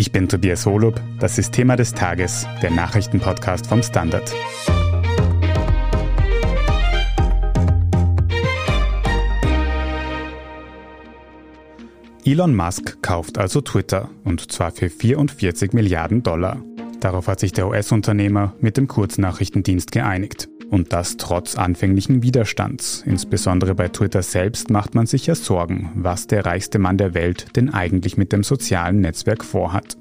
[0.00, 4.34] Ich bin Tobias Holub, das ist Thema des Tages, der Nachrichtenpodcast vom Standard.
[12.24, 16.62] Elon Musk kauft also Twitter, und zwar für 44 Milliarden Dollar.
[17.00, 20.49] Darauf hat sich der US-Unternehmer mit dem Kurznachrichtendienst geeinigt.
[20.70, 23.02] Und das trotz anfänglichen Widerstands.
[23.04, 27.56] Insbesondere bei Twitter selbst macht man sich ja Sorgen, was der reichste Mann der Welt
[27.56, 29.96] denn eigentlich mit dem sozialen Netzwerk vorhat.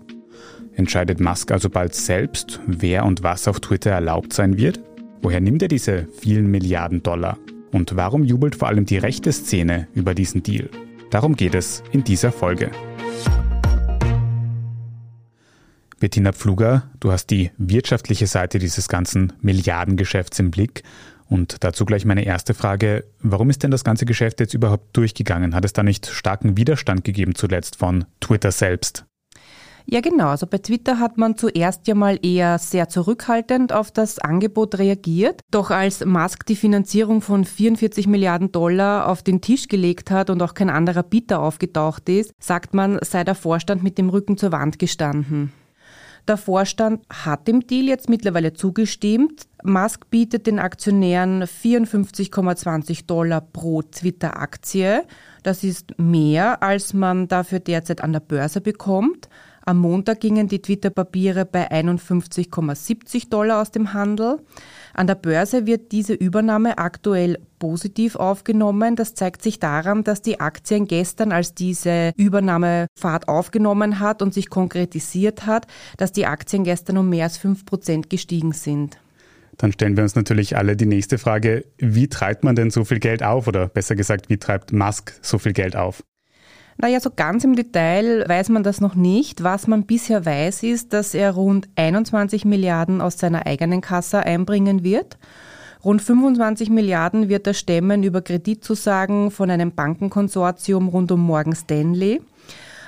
[0.73, 4.79] Entscheidet Musk also bald selbst, wer und was auf Twitter erlaubt sein wird?
[5.21, 7.37] Woher nimmt er diese vielen Milliarden Dollar?
[7.71, 10.69] Und warum jubelt vor allem die rechte Szene über diesen Deal?
[11.09, 12.71] Darum geht es in dieser Folge.
[15.99, 20.83] Bettina Pfluger, du hast die wirtschaftliche Seite dieses ganzen Milliardengeschäfts im Blick.
[21.27, 23.03] Und dazu gleich meine erste Frage.
[23.21, 25.53] Warum ist denn das ganze Geschäft jetzt überhaupt durchgegangen?
[25.53, 29.05] Hat es da nicht starken Widerstand gegeben zuletzt von Twitter selbst?
[29.91, 30.27] Ja, genau.
[30.27, 35.41] Also bei Twitter hat man zuerst ja mal eher sehr zurückhaltend auf das Angebot reagiert.
[35.49, 40.43] Doch als Musk die Finanzierung von 44 Milliarden Dollar auf den Tisch gelegt hat und
[40.43, 44.51] auch kein anderer Bieter aufgetaucht ist, sagt man, sei der Vorstand mit dem Rücken zur
[44.51, 45.51] Wand gestanden.
[46.29, 49.47] Der Vorstand hat dem Deal jetzt mittlerweile zugestimmt.
[49.63, 55.05] Musk bietet den Aktionären 54,20 Dollar pro Twitter-Aktie.
[55.41, 59.27] Das ist mehr, als man dafür derzeit an der Börse bekommt.
[59.69, 64.39] Am Montag gingen die Twitter-Papiere bei 51,70 Dollar aus dem Handel.
[64.95, 68.95] An der Börse wird diese Übernahme aktuell positiv aufgenommen.
[68.95, 74.33] Das zeigt sich daran, dass die Aktien gestern, als diese Übernahme Fahrt aufgenommen hat und
[74.33, 75.67] sich konkretisiert hat,
[75.97, 78.97] dass die Aktien gestern um mehr als 5 Prozent gestiegen sind.
[79.57, 82.99] Dann stellen wir uns natürlich alle die nächste Frage, wie treibt man denn so viel
[82.99, 86.01] Geld auf oder besser gesagt, wie treibt Musk so viel Geld auf?
[86.81, 89.43] Naja, so ganz im Detail weiß man das noch nicht.
[89.43, 94.81] Was man bisher weiß, ist, dass er rund 21 Milliarden aus seiner eigenen Kasse einbringen
[94.81, 95.17] wird.
[95.83, 102.21] Rund 25 Milliarden wird er stemmen über Kreditzusagen von einem Bankenkonsortium rund um Morgan Stanley.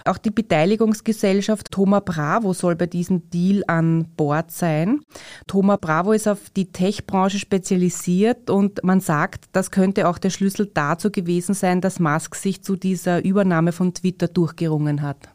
[0.05, 5.01] Auch die Beteiligungsgesellschaft Thoma Bravo soll bei diesem Deal an Bord sein.
[5.47, 10.69] Thoma Bravo ist auf die Tech-Branche spezialisiert und man sagt, das könnte auch der Schlüssel
[10.73, 15.29] dazu gewesen sein, dass Musk sich zu dieser Übernahme von Twitter durchgerungen hat.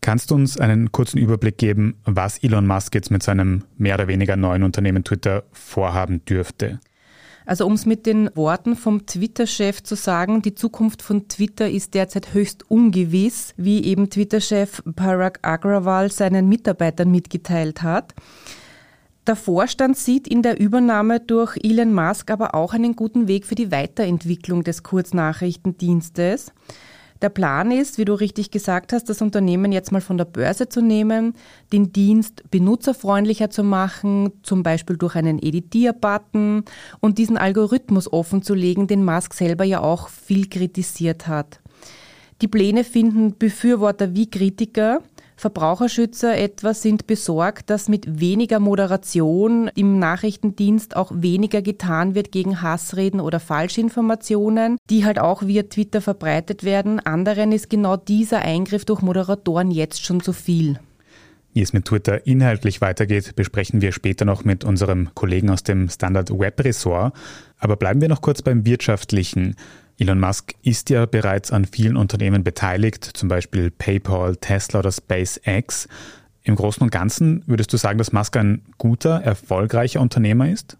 [0.00, 4.08] Kannst du uns einen kurzen Überblick geben, was Elon Musk jetzt mit seinem mehr oder
[4.08, 6.80] weniger neuen Unternehmen Twitter vorhaben dürfte?
[7.44, 11.94] Also um es mit den Worten vom Twitter-Chef zu sagen, die Zukunft von Twitter ist
[11.94, 18.14] derzeit höchst ungewiss, wie eben Twitter-Chef Parag Agrawal seinen Mitarbeitern mitgeteilt hat.
[19.26, 23.54] Der Vorstand sieht in der Übernahme durch Elon Musk aber auch einen guten Weg für
[23.54, 26.52] die Weiterentwicklung des Kurznachrichtendienstes.
[27.22, 30.68] Der Plan ist, wie du richtig gesagt hast, das Unternehmen jetzt mal von der Börse
[30.68, 31.34] zu nehmen,
[31.72, 36.64] den Dienst benutzerfreundlicher zu machen, zum Beispiel durch einen Editier-Button
[36.98, 41.60] und diesen Algorithmus offenzulegen, den Musk selber ja auch viel kritisiert hat.
[42.40, 45.00] Die Pläne finden Befürworter wie Kritiker.
[45.42, 52.62] Verbraucherschützer etwa sind besorgt, dass mit weniger Moderation im Nachrichtendienst auch weniger getan wird gegen
[52.62, 57.00] Hassreden oder Falschinformationen, die halt auch via Twitter verbreitet werden.
[57.00, 60.78] Anderen ist genau dieser Eingriff durch Moderatoren jetzt schon zu viel.
[61.54, 65.88] Wie es mit Twitter inhaltlich weitergeht, besprechen wir später noch mit unserem Kollegen aus dem
[65.88, 67.14] Standard Web Ressort.
[67.58, 69.56] Aber bleiben wir noch kurz beim Wirtschaftlichen.
[69.98, 75.88] Elon Musk ist ja bereits an vielen Unternehmen beteiligt, zum Beispiel PayPal, Tesla oder SpaceX.
[76.42, 80.78] Im Großen und Ganzen würdest du sagen, dass Musk ein guter, erfolgreicher Unternehmer ist?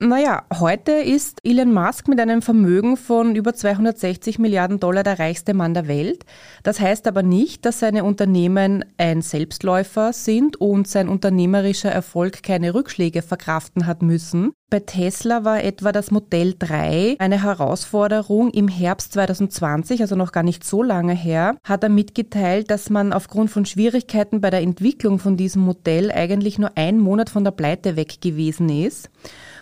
[0.00, 5.54] Naja, heute ist Elon Musk mit einem Vermögen von über 260 Milliarden Dollar der reichste
[5.54, 6.24] Mann der Welt.
[6.62, 12.74] Das heißt aber nicht, dass seine Unternehmen ein Selbstläufer sind und sein unternehmerischer Erfolg keine
[12.74, 14.52] Rückschläge verkraften hat müssen.
[14.70, 18.52] Bei Tesla war etwa das Modell 3 eine Herausforderung.
[18.52, 23.12] Im Herbst 2020, also noch gar nicht so lange her, hat er mitgeteilt, dass man
[23.12, 27.50] aufgrund von Schwierigkeiten bei der Entwicklung von diesem Modell eigentlich nur einen Monat von der
[27.50, 29.10] Pleite weg gewesen ist.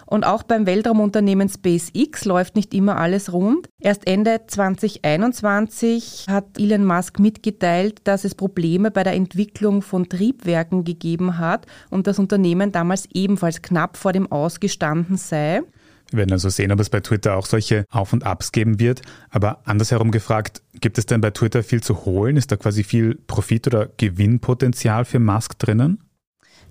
[0.06, 3.68] Und auch beim Weltraumunternehmen SpaceX läuft nicht immer alles rund.
[3.80, 10.84] Erst Ende 2021 hat Elon Musk mitgeteilt, dass es Probleme bei der Entwicklung von Triebwerken
[10.84, 15.62] gegeben hat und das Unternehmen damals ebenfalls knapp vor dem Ausgestanden sei.
[16.10, 19.02] Wir werden also sehen, ob es bei Twitter auch solche Auf- und Abs geben wird.
[19.30, 22.36] Aber andersherum gefragt, gibt es denn bei Twitter viel zu holen?
[22.36, 26.05] Ist da quasi viel Profit- oder Gewinnpotenzial für Musk drinnen?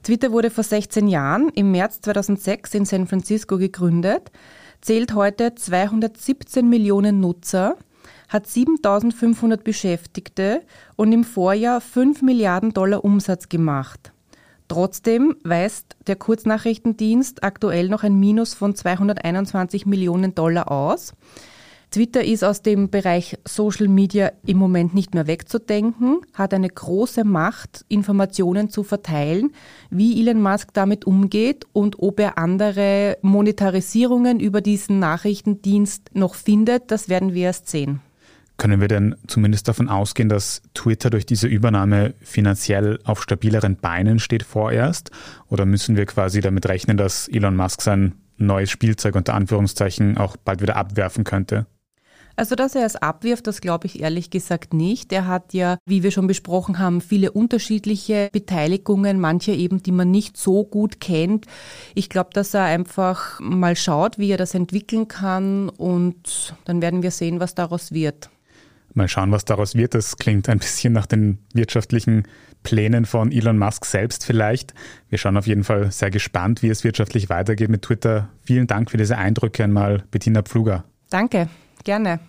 [0.06, 4.32] Twitter wurde vor 16 Jahren im März 2006 in San Francisco gegründet,
[4.80, 7.76] zählt heute 217 Millionen Nutzer,
[8.30, 10.62] hat 7500 Beschäftigte
[10.96, 14.12] und im Vorjahr 5 Milliarden Dollar Umsatz gemacht.
[14.68, 21.14] Trotzdem weist der Kurznachrichtendienst aktuell noch ein Minus von 221 Millionen Dollar aus.
[21.96, 27.24] Twitter ist aus dem Bereich Social Media im Moment nicht mehr wegzudenken, hat eine große
[27.24, 29.54] Macht, Informationen zu verteilen.
[29.90, 36.92] Wie Elon Musk damit umgeht und ob er andere Monetarisierungen über diesen Nachrichtendienst noch findet,
[36.92, 38.02] das werden wir erst sehen.
[38.58, 44.20] Können wir denn zumindest davon ausgehen, dass Twitter durch diese Übernahme finanziell auf stabileren Beinen
[44.20, 45.12] steht vorerst?
[45.48, 50.36] Oder müssen wir quasi damit rechnen, dass Elon Musk sein neues Spielzeug unter Anführungszeichen auch
[50.36, 51.68] bald wieder abwerfen könnte?
[52.36, 55.12] Also, dass er es abwirft, das glaube ich ehrlich gesagt nicht.
[55.14, 60.12] Er hat ja, wie wir schon besprochen haben, viele unterschiedliche Beteiligungen, manche eben, die man
[60.12, 61.46] nicht so gut kennt.
[61.94, 67.04] Ich glaube, dass er einfach mal schaut, wie er das entwickeln kann und dann werden
[67.04, 68.30] wir sehen, was daraus wird.
[68.94, 69.94] Mal schauen, was daraus wird.
[69.94, 72.24] Das klingt ein bisschen nach den wirtschaftlichen
[72.64, 74.74] Plänen von Elon Musk selbst vielleicht.
[75.10, 78.30] Wir schauen auf jeden Fall sehr gespannt, wie es wirtschaftlich weitergeht mit Twitter.
[78.42, 80.86] Vielen Dank für diese Eindrücke einmal, Bettina Pfluger.
[81.10, 81.50] Danke.
[81.86, 82.20] Gerne.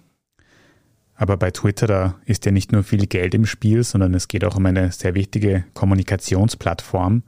[1.17, 4.44] Aber bei Twitter, da ist ja nicht nur viel Geld im Spiel, sondern es geht
[4.44, 7.23] auch um eine sehr wichtige Kommunikationsplattform.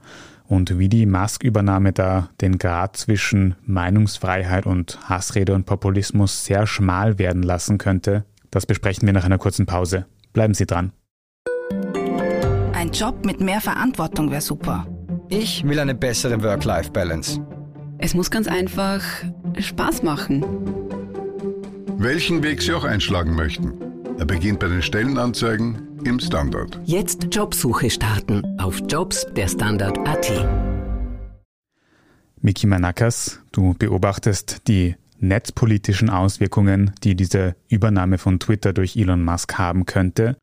[0.45, 7.19] Und wie die Musk-Übernahme da den Grad zwischen Meinungsfreiheit und Hassrede und Populismus sehr schmal
[7.19, 10.05] werden lassen könnte, das besprechen wir nach einer kurzen Pause.
[10.33, 10.91] Bleiben Sie dran.
[12.73, 14.87] Ein Job mit mehr Verantwortung wäre super.
[15.29, 17.41] Ich will eine bessere Work-Life-Balance.
[17.97, 19.03] Es muss ganz einfach
[19.59, 20.43] Spaß machen
[21.99, 23.73] welchen Weg Sie auch einschlagen möchten.
[24.17, 26.79] Er beginnt bei den Stellenanzeigen im Standard.
[26.85, 30.47] Jetzt Jobsuche starten auf Jobs der Standard.at.
[32.41, 39.57] Miki Manakas, du beobachtest die netzpolitischen Auswirkungen, die diese Übernahme von Twitter durch Elon Musk
[39.57, 40.37] haben könnte.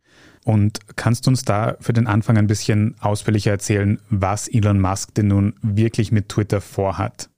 [0.44, 5.14] Und kannst du uns da für den Anfang ein bisschen ausführlicher erzählen, was Elon Musk
[5.14, 7.30] denn nun wirklich mit Twitter vorhat?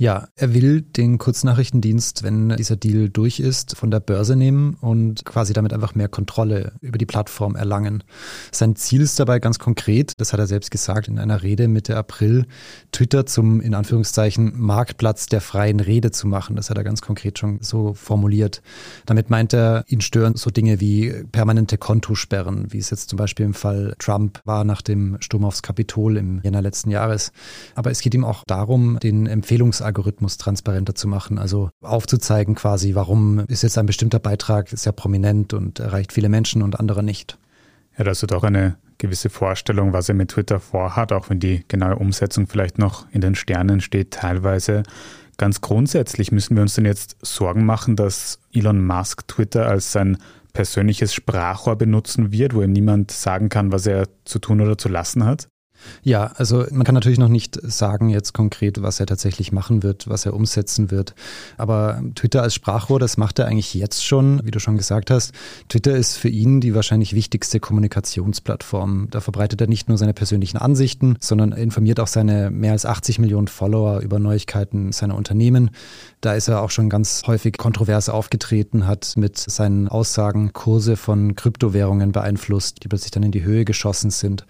[0.00, 5.24] Ja, er will den Kurznachrichtendienst, wenn dieser Deal durch ist, von der Börse nehmen und
[5.24, 8.04] quasi damit einfach mehr Kontrolle über die Plattform erlangen.
[8.52, 11.96] Sein Ziel ist dabei ganz konkret, das hat er selbst gesagt in einer Rede Mitte
[11.96, 12.46] April,
[12.92, 16.54] Twitter zum in Anführungszeichen Marktplatz der freien Rede zu machen.
[16.54, 18.62] Das hat er ganz konkret schon so formuliert.
[19.04, 23.46] Damit meint er, ihn stören so Dinge wie permanente Kontosperren, wie es jetzt zum Beispiel
[23.46, 27.32] im Fall Trump war nach dem Sturm aufs Kapitol im Jänner letzten Jahres.
[27.74, 31.38] Aber es geht ihm auch darum, den Empfehlungs Algorithmus transparenter zu machen.
[31.38, 36.62] Also aufzuzeigen quasi, warum ist jetzt ein bestimmter Beitrag sehr prominent und erreicht viele Menschen
[36.62, 37.38] und andere nicht.
[37.96, 41.64] Ja, das ist doch eine gewisse Vorstellung, was er mit Twitter vorhat, auch wenn die
[41.68, 44.82] genaue Umsetzung vielleicht noch in den Sternen steht teilweise.
[45.36, 50.18] Ganz grundsätzlich müssen wir uns denn jetzt Sorgen machen, dass Elon Musk Twitter als sein
[50.52, 54.88] persönliches Sprachrohr benutzen wird, wo ihm niemand sagen kann, was er zu tun oder zu
[54.88, 55.48] lassen hat?
[56.02, 60.08] Ja, also man kann natürlich noch nicht sagen jetzt konkret, was er tatsächlich machen wird,
[60.08, 61.14] was er umsetzen wird.
[61.56, 65.32] Aber Twitter als Sprachrohr, das macht er eigentlich jetzt schon, wie du schon gesagt hast.
[65.68, 69.08] Twitter ist für ihn die wahrscheinlich wichtigste Kommunikationsplattform.
[69.10, 73.18] Da verbreitet er nicht nur seine persönlichen Ansichten, sondern informiert auch seine mehr als 80
[73.18, 75.70] Millionen Follower über Neuigkeiten seiner Unternehmen.
[76.20, 81.36] Da ist er auch schon ganz häufig kontrovers aufgetreten, hat mit seinen Aussagen Kurse von
[81.36, 84.46] Kryptowährungen beeinflusst, die plötzlich dann in die Höhe geschossen sind.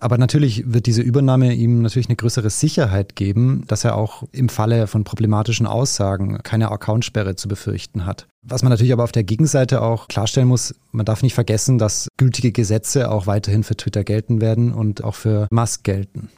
[0.00, 4.48] Aber natürlich wird diese Übernahme ihm natürlich eine größere Sicherheit geben, dass er auch im
[4.48, 8.26] Falle von problematischen Aussagen keine Accountsperre zu befürchten hat.
[8.42, 12.08] Was man natürlich aber auf der Gegenseite auch klarstellen muss, man darf nicht vergessen, dass
[12.16, 16.28] gültige Gesetze auch weiterhin für Twitter gelten werden und auch für Musk gelten.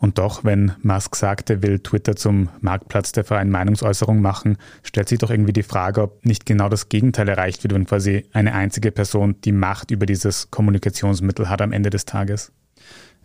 [0.00, 5.10] Und doch, wenn Musk sagt, er will Twitter zum Marktplatz der freien Meinungsäußerung machen, stellt
[5.10, 8.54] sich doch irgendwie die Frage, ob nicht genau das Gegenteil erreicht wird, wenn quasi eine
[8.54, 12.50] einzige Person die Macht über dieses Kommunikationsmittel hat am Ende des Tages.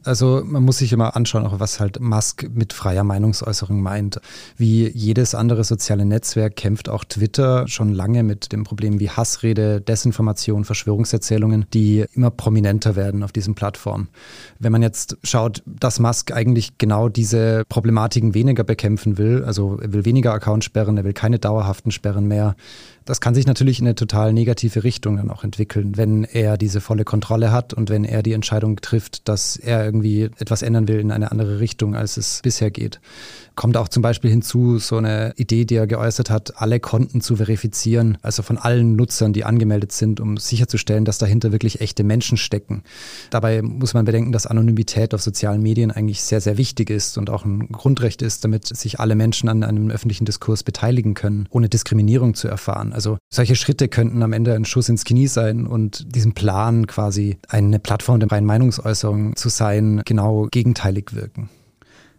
[0.05, 4.19] Also man muss sich immer anschauen, auch was halt Musk mit freier Meinungsäußerung meint.
[4.55, 9.81] Wie jedes andere soziale Netzwerk kämpft auch Twitter schon lange mit dem Problem wie Hassrede,
[9.81, 14.09] Desinformation, Verschwörungserzählungen, die immer prominenter werden auf diesen Plattformen.
[14.59, 19.91] Wenn man jetzt schaut, dass Musk eigentlich genau diese Problematiken weniger bekämpfen will, also er
[19.91, 22.55] will weniger Accountsperren, er will keine dauerhaften Sperren mehr,
[23.05, 26.81] das kann sich natürlich in eine total negative Richtung dann auch entwickeln, wenn er diese
[26.81, 30.99] volle Kontrolle hat und wenn er die Entscheidung trifft, dass er irgendwie etwas ändern will
[30.99, 32.99] in eine andere Richtung, als es bisher geht.
[33.55, 37.37] Kommt auch zum Beispiel hinzu so eine Idee, die er geäußert hat, alle Konten zu
[37.37, 42.37] verifizieren, also von allen Nutzern, die angemeldet sind, um sicherzustellen, dass dahinter wirklich echte Menschen
[42.37, 42.83] stecken.
[43.29, 47.29] Dabei muss man bedenken, dass Anonymität auf sozialen Medien eigentlich sehr, sehr wichtig ist und
[47.29, 51.69] auch ein Grundrecht ist, damit sich alle Menschen an einem öffentlichen Diskurs beteiligen können, ohne
[51.69, 52.91] Diskriminierung zu erfahren.
[52.95, 57.37] Also solche Schritte könnten am Ende ein Schuss ins Knie sein und diesem Plan quasi
[57.49, 61.49] eine Plattform der freien Meinungsäußerung zu sein, genau gegenteilig wirken.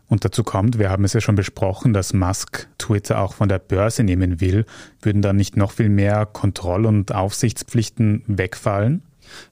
[0.07, 3.59] Und dazu kommt, wir haben es ja schon besprochen, dass Musk Twitter auch von der
[3.59, 4.67] Börse nehmen will.
[5.01, 9.01] Würden dann nicht noch viel mehr Kontroll- und Aufsichtspflichten wegfallen?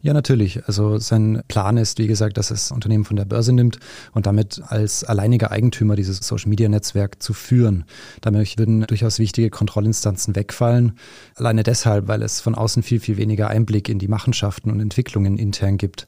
[0.00, 0.66] Ja, natürlich.
[0.66, 3.78] Also sein Plan ist, wie gesagt, dass es Unternehmen von der Börse nimmt
[4.12, 7.84] und damit als alleiniger Eigentümer dieses Social-Media-Netzwerk zu führen.
[8.20, 10.98] Damit würden durchaus wichtige Kontrollinstanzen wegfallen.
[11.34, 15.38] Alleine deshalb, weil es von außen viel, viel weniger Einblick in die Machenschaften und Entwicklungen
[15.38, 16.06] intern gibt.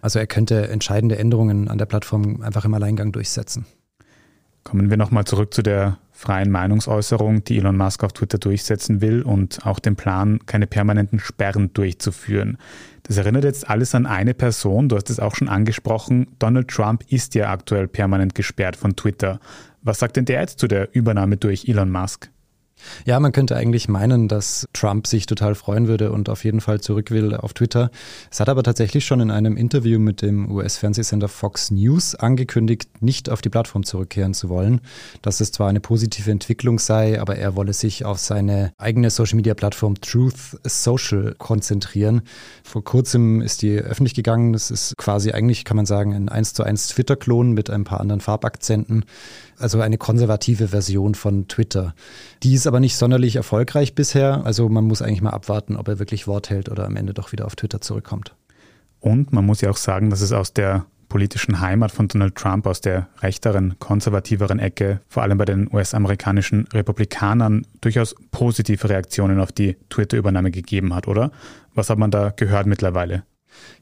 [0.00, 3.66] Also er könnte entscheidende Änderungen an der Plattform einfach im Alleingang durchsetzen.
[4.64, 9.22] Kommen wir nochmal zurück zu der freien Meinungsäußerung, die Elon Musk auf Twitter durchsetzen will
[9.22, 12.58] und auch den Plan, keine permanenten Sperren durchzuführen.
[13.04, 16.26] Das erinnert jetzt alles an eine Person, du hast es auch schon angesprochen.
[16.40, 19.38] Donald Trump ist ja aktuell permanent gesperrt von Twitter.
[19.82, 22.28] Was sagt denn der jetzt zu der Übernahme durch Elon Musk?
[23.04, 26.80] Ja, man könnte eigentlich meinen, dass Trump sich total freuen würde und auf jeden Fall
[26.80, 27.90] zurück will auf Twitter.
[28.30, 33.30] Es hat aber tatsächlich schon in einem Interview mit dem US-Fernsehsender Fox News angekündigt, nicht
[33.30, 34.80] auf die Plattform zurückkehren zu wollen.
[35.22, 40.00] Dass es zwar eine positive Entwicklung sei, aber er wolle sich auf seine eigene Social-Media-Plattform
[40.00, 42.22] Truth Social konzentrieren.
[42.64, 44.52] Vor kurzem ist die öffentlich gegangen.
[44.52, 48.00] Das ist quasi eigentlich, kann man sagen, ein 1 zu 1 Twitter-Klon mit ein paar
[48.00, 49.04] anderen Farbakzenten
[49.58, 51.94] also eine konservative Version von Twitter.
[52.42, 54.44] Die ist aber nicht sonderlich erfolgreich bisher.
[54.44, 57.32] Also man muss eigentlich mal abwarten, ob er wirklich Wort hält oder am Ende doch
[57.32, 58.34] wieder auf Twitter zurückkommt.
[59.00, 62.66] Und man muss ja auch sagen, dass es aus der politischen Heimat von Donald Trump,
[62.66, 69.52] aus der rechteren, konservativeren Ecke, vor allem bei den US-amerikanischen Republikanern, durchaus positive Reaktionen auf
[69.52, 71.30] die Twitter-Übernahme gegeben hat, oder?
[71.74, 73.24] Was hat man da gehört mittlerweile?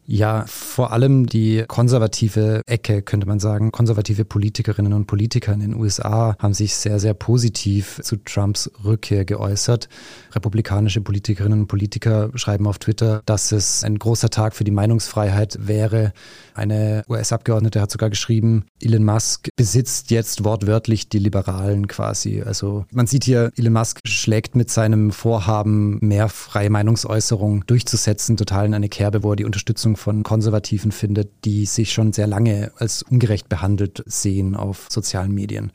[0.09, 3.73] Ja, vor allem die konservative Ecke, könnte man sagen.
[3.73, 9.25] Konservative Politikerinnen und Politiker in den USA haben sich sehr, sehr positiv zu Trumps Rückkehr
[9.25, 9.89] geäußert.
[10.33, 15.59] Republikanische Politikerinnen und Politiker schreiben auf Twitter, dass es ein großer Tag für die Meinungsfreiheit
[15.61, 16.13] wäre.
[16.55, 22.43] Eine US-Abgeordnete hat sogar geschrieben, Elon Musk besitzt jetzt wortwörtlich die Liberalen quasi.
[22.43, 28.67] Also man sieht hier, Elon Musk schlägt mit seinem Vorhaben, mehr freie Meinungsäußerung durchzusetzen, total
[28.67, 32.73] in eine Kerbe, wo er die Unterstützung von Konservativen findet, die sich schon sehr lange
[32.79, 35.73] als ungerecht behandelt sehen auf sozialen Medien.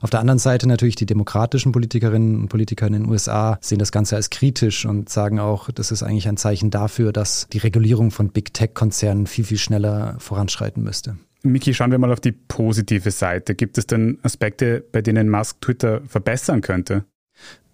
[0.00, 3.92] Auf der anderen Seite natürlich die demokratischen Politikerinnen und Politiker in den USA sehen das
[3.92, 8.10] Ganze als kritisch und sagen auch, das ist eigentlich ein Zeichen dafür, dass die Regulierung
[8.10, 11.16] von Big Tech-Konzernen viel, viel schneller voranschreiten müsste.
[11.42, 13.54] Miki, schauen wir mal auf die positive Seite.
[13.54, 17.04] Gibt es denn Aspekte, bei denen Musk Twitter verbessern könnte?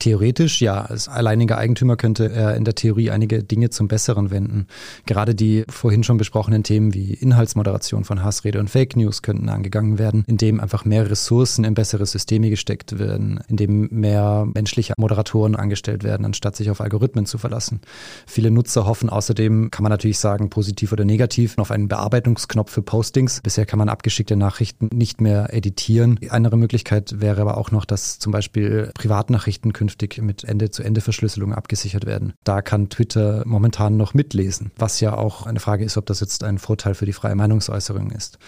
[0.00, 4.66] Theoretisch ja, als alleiniger Eigentümer könnte er in der Theorie einige Dinge zum Besseren wenden.
[5.04, 9.98] Gerade die vorhin schon besprochenen Themen wie Inhaltsmoderation von Hassrede und Fake News könnten angegangen
[9.98, 16.02] werden, indem einfach mehr Ressourcen in bessere Systeme gesteckt werden, indem mehr menschliche Moderatoren angestellt
[16.02, 17.82] werden, anstatt sich auf Algorithmen zu verlassen.
[18.26, 22.80] Viele Nutzer hoffen außerdem, kann man natürlich sagen, positiv oder negativ, auf einen Bearbeitungsknopf für
[22.80, 23.42] Postings.
[23.42, 26.18] Bisher kann man abgeschickte Nachrichten nicht mehr editieren.
[26.22, 31.52] Eine andere Möglichkeit wäre aber auch noch, dass zum Beispiel Privatnachrichten künftig künftig mit Ende-zu-Ende-Verschlüsselung
[31.52, 32.32] abgesichert werden.
[32.44, 36.44] Da kann Twitter momentan noch mitlesen, was ja auch eine Frage ist, ob das jetzt
[36.44, 38.38] ein Vorteil für die freie Meinungsäußerung ist.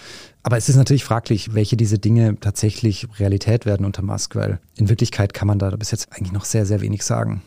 [0.41, 4.87] Aber es ist natürlich fraglich, welche diese Dinge tatsächlich Realität werden unter Musk, weil in
[4.87, 7.41] Wirklichkeit kann man da bis jetzt eigentlich noch sehr, sehr wenig sagen.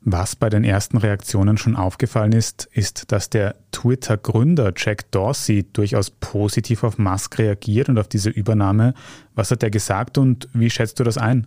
[0.00, 6.10] Was bei den ersten Reaktionen schon aufgefallen ist, ist, dass der Twitter-Gründer Jack Dorsey durchaus
[6.10, 8.92] positiv auf Musk reagiert und auf diese Übernahme.
[9.34, 11.46] Was hat er gesagt und wie schätzt du das ein?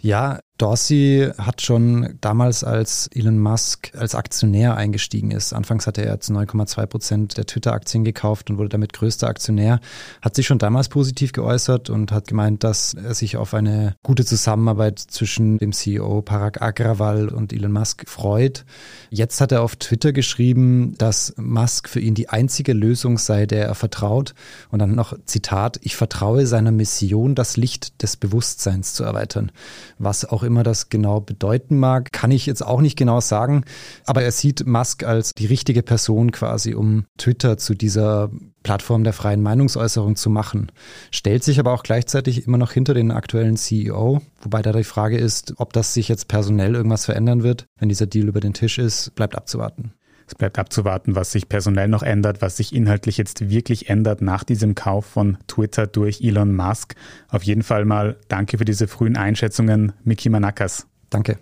[0.00, 6.20] Ja, Dorsey hat schon damals, als Elon Musk als Aktionär eingestiegen ist, anfangs hatte er
[6.20, 9.80] zu 9,2 Prozent der Twitter-Aktien gekauft und wurde damit größter Aktionär,
[10.20, 14.24] hat sich schon damals positiv geäußert und hat gemeint, dass er sich auf eine gute
[14.24, 18.64] Zusammenarbeit zwischen dem CEO Parag Agrawal und Elon Musk freut.
[19.10, 23.66] Jetzt hat er auf Twitter geschrieben, dass Musk für ihn die einzige Lösung sei, der
[23.66, 24.34] er vertraut.
[24.70, 29.50] Und dann noch Zitat, ich vertraue seiner Mission, das Licht des Bewusstseins zu erweitern.
[29.98, 33.64] Was auch immer immer das genau bedeuten mag, kann ich jetzt auch nicht genau sagen.
[34.06, 38.30] Aber er sieht Musk als die richtige Person quasi, um Twitter zu dieser
[38.62, 40.70] Plattform der freien Meinungsäußerung zu machen.
[41.10, 45.18] Stellt sich aber auch gleichzeitig immer noch hinter den aktuellen CEO, wobei da die Frage
[45.18, 47.66] ist, ob das sich jetzt personell irgendwas verändern wird.
[47.78, 49.94] Wenn dieser Deal über den Tisch ist, bleibt abzuwarten.
[50.26, 54.44] Es bleibt abzuwarten, was sich personell noch ändert, was sich inhaltlich jetzt wirklich ändert nach
[54.44, 56.94] diesem Kauf von Twitter durch Elon Musk.
[57.28, 60.86] Auf jeden Fall mal danke für diese frühen Einschätzungen, Miki Manakas.
[61.10, 61.38] Danke.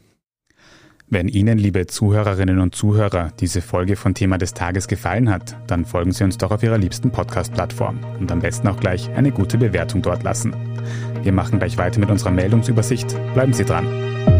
[1.13, 5.85] Wenn Ihnen, liebe Zuhörerinnen und Zuhörer, diese Folge von Thema des Tages gefallen hat, dann
[5.85, 9.59] folgen Sie uns doch auf Ihrer liebsten Podcast-Plattform und am besten auch gleich eine gute
[9.59, 10.55] Bewertung dort lassen.
[11.25, 13.09] Wir machen gleich weiter mit unserer Meldungsübersicht.
[13.35, 14.40] Bleiben Sie dran.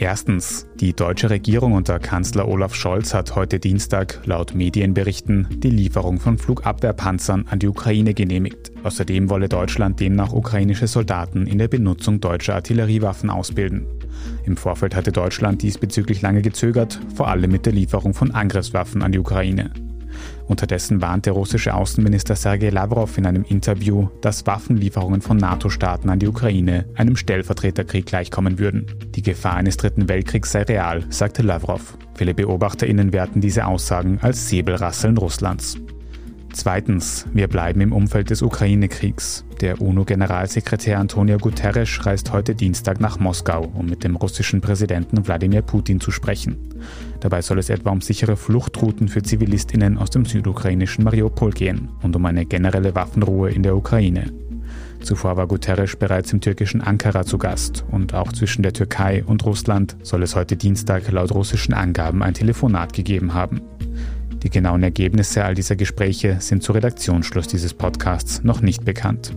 [0.00, 6.18] Erstens, die deutsche Regierung unter Kanzler Olaf Scholz hat heute Dienstag laut Medienberichten die Lieferung
[6.18, 8.72] von Flugabwehrpanzern an die Ukraine genehmigt.
[8.82, 13.84] Außerdem wolle Deutschland demnach ukrainische Soldaten in der Benutzung deutscher Artilleriewaffen ausbilden.
[14.46, 19.12] Im Vorfeld hatte Deutschland diesbezüglich lange gezögert, vor allem mit der Lieferung von Angriffswaffen an
[19.12, 19.70] die Ukraine.
[20.46, 26.28] Unterdessen warnte russische Außenminister Sergei Lavrov in einem Interview, dass Waffenlieferungen von NATO-Staaten an die
[26.28, 28.86] Ukraine einem Stellvertreterkrieg gleichkommen würden.
[29.14, 31.96] Die Gefahr eines dritten Weltkriegs sei real, sagte Lavrov.
[32.14, 35.78] Viele BeobachterInnen werten diese Aussagen als Säbelrasseln Russlands.
[36.52, 39.44] Zweitens, wir bleiben im Umfeld des Ukraine-Kriegs.
[39.60, 45.62] Der UNO-Generalsekretär Antonio Guterres reist heute Dienstag nach Moskau, um mit dem russischen Präsidenten Wladimir
[45.62, 46.56] Putin zu sprechen.
[47.20, 52.16] Dabei soll es etwa um sichere Fluchtrouten für Zivilistinnen aus dem südukrainischen Mariupol gehen und
[52.16, 54.32] um eine generelle Waffenruhe in der Ukraine.
[55.02, 59.44] Zuvor war Guterres bereits im türkischen Ankara zu Gast und auch zwischen der Türkei und
[59.46, 63.62] Russland soll es heute Dienstag laut russischen Angaben ein Telefonat gegeben haben.
[64.42, 69.34] Die genauen Ergebnisse all dieser Gespräche sind zu Redaktionsschluss dieses Podcasts noch nicht bekannt.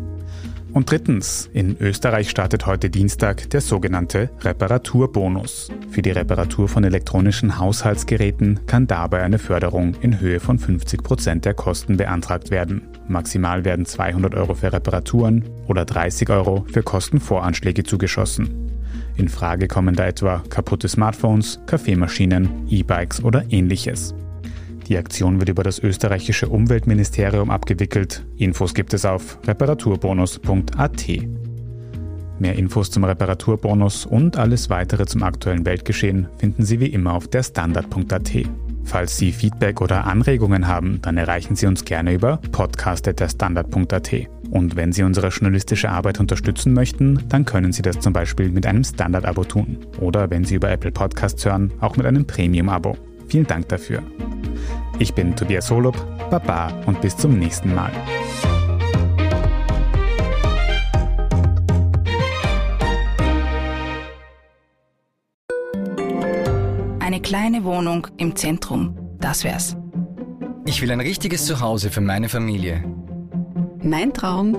[0.74, 5.70] Und drittens, in Österreich startet heute Dienstag der sogenannte Reparaturbonus.
[5.92, 11.46] Für die Reparatur von elektronischen Haushaltsgeräten kann dabei eine Förderung in Höhe von 50 Prozent
[11.46, 12.82] der Kosten beantragt werden.
[13.08, 18.72] Maximal werden 200 Euro für Reparaturen oder 30 Euro für Kostenvoranschläge zugeschossen.
[19.16, 24.16] In Frage kommen da etwa kaputte Smartphones, Kaffeemaschinen, E-Bikes oder ähnliches.
[24.88, 28.26] Die Aktion wird über das österreichische Umweltministerium abgewickelt.
[28.38, 31.08] Infos gibt es auf reparaturbonus.at.
[32.40, 37.28] Mehr Infos zum Reparaturbonus und alles weitere zum aktuellen Weltgeschehen finden Sie wie immer auf
[37.28, 38.32] derstandard.at.
[38.84, 44.12] Falls Sie Feedback oder Anregungen haben, dann erreichen Sie uns gerne über podcast.derstandard.at.
[44.50, 48.66] Und wenn Sie unsere journalistische Arbeit unterstützen möchten, dann können Sie das zum Beispiel mit
[48.66, 49.78] einem Standard-Abo tun.
[50.00, 52.98] Oder wenn Sie über Apple Podcasts hören, auch mit einem Premium-Abo.
[53.30, 54.04] Vielen Dank dafür.
[55.04, 55.98] Ich bin Tobias Holub,
[56.30, 57.92] Baba und bis zum nächsten Mal.
[67.02, 69.76] Eine kleine Wohnung im Zentrum, das wär's.
[70.66, 72.82] Ich will ein richtiges Zuhause für meine Familie.
[73.82, 74.56] Mein Traum,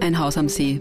[0.00, 0.80] ein Haus am See.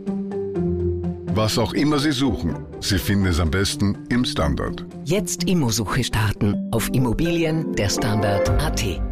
[1.34, 4.86] Was auch immer Sie suchen, Sie finden es am besten im Standard.
[5.06, 9.11] Jetzt Immosuche starten auf Immobilien der Standard.at.